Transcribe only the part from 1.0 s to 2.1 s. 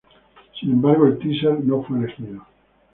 el teaser no fue